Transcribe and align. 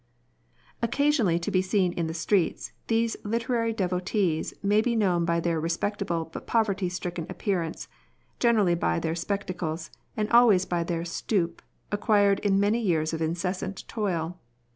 Occasionally 0.81 1.37
to 1.37 1.51
be 1.51 1.61
seen 1.61 1.93
in 1.93 2.07
the 2.07 2.15
streets, 2.15 2.71
these 2.87 3.15
literary 3.23 3.71
devotees 3.71 4.51
may 4.63 4.81
be 4.81 4.95
known 4.95 5.25
by 5.25 5.39
their 5.39 5.59
respect 5.61 6.01
able 6.01 6.25
but 6.25 6.47
poverty 6.47 6.89
stricken 6.89 7.27
appearance, 7.29 7.87
generally 8.39 8.73
by 8.73 8.97
their 8.97 9.13
spectacles, 9.13 9.91
and 10.17 10.27
always 10.31 10.65
by 10.65 10.83
their 10.83 11.05
stoop, 11.05 11.61
acquired 11.91 12.39
in 12.39 12.59
many 12.59 12.79
years 12.81 13.13
of 13.13 13.21
incessant 13.21 13.87
toil. 13.87 14.39